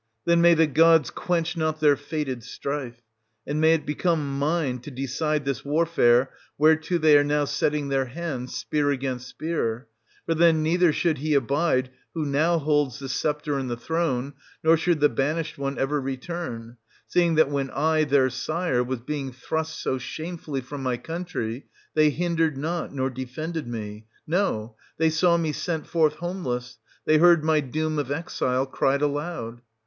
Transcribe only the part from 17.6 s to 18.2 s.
I,